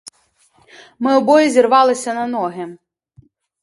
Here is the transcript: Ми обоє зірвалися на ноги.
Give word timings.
Ми 0.99 1.17
обоє 1.17 1.49
зірвалися 1.49 2.13
на 2.13 2.27
ноги. 2.27 2.77